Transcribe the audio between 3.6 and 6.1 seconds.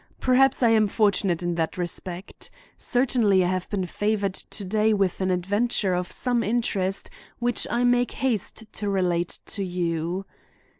been favored today with an adventure